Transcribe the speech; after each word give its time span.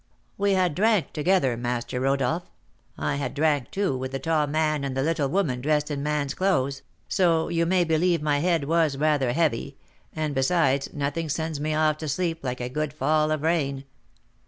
"We 0.35 0.53
had 0.53 0.73
drank 0.73 1.13
together, 1.13 1.55
Master 1.55 1.99
Rodolph; 1.99 2.49
I 2.97 3.17
had 3.17 3.35
drank, 3.35 3.69
too, 3.69 3.95
with 3.95 4.11
the 4.13 4.17
tall 4.17 4.47
man 4.47 4.83
and 4.83 4.97
the 4.97 5.03
little 5.03 5.29
woman 5.29 5.61
dressed 5.61 5.91
in 5.91 6.01
man's 6.01 6.33
clothes, 6.33 6.81
so 7.07 7.49
you 7.49 7.67
may 7.67 7.83
believe 7.83 8.19
my 8.19 8.39
head 8.39 8.63
was 8.63 8.97
rather 8.97 9.31
heavy, 9.31 9.77
and, 10.11 10.33
besides, 10.33 10.91
nothing 10.91 11.29
sends 11.29 11.59
me 11.59 11.75
off 11.75 11.97
to 11.99 12.07
sleep 12.09 12.39
like 12.43 12.59
a 12.61 12.67
good 12.67 12.93
fall 12.93 13.29
of 13.29 13.43
rain. 13.43 13.85